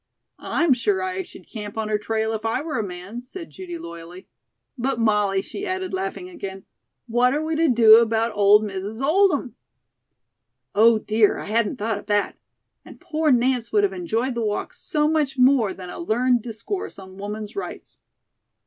"I'm 0.39 0.73
sure 0.73 1.03
I 1.03 1.21
should 1.21 1.47
camp 1.47 1.77
on 1.77 1.87
her 1.87 1.99
trail 1.99 2.33
if 2.33 2.43
I 2.43 2.63
were 2.63 2.79
a 2.79 2.83
man," 2.83 3.19
said 3.19 3.51
Judy 3.51 3.77
loyally. 3.77 4.27
"But, 4.75 4.99
Molly," 4.99 5.43
she 5.43 5.63
added, 5.63 5.93
laughing 5.93 6.27
again, 6.27 6.65
"what 7.05 7.35
are 7.35 7.43
we 7.43 7.55
to 7.57 7.67
do 7.69 7.97
about 7.97 8.35
old 8.35 8.63
Mrs. 8.63 8.99
Oldham?" 8.99 9.53
"Oh, 10.73 10.97
dear! 10.97 11.37
I 11.37 11.45
hadn't 11.45 11.77
thought 11.77 11.99
of 11.99 12.07
that. 12.07 12.35
And 12.83 12.99
poor 12.99 13.29
Nance 13.29 13.71
would 13.71 13.83
have 13.83 13.93
enjoyed 13.93 14.33
the 14.33 14.43
walk 14.43 14.73
so 14.73 15.07
much 15.07 15.37
more 15.37 15.71
than 15.71 15.91
a 15.91 15.99
learned 15.99 16.41
discourse 16.41 16.97
on 16.97 17.17
woman's 17.19 17.55
rights." 17.55 17.99